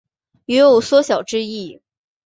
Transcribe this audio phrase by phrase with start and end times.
[0.47, 1.79] 酉有缩小之意。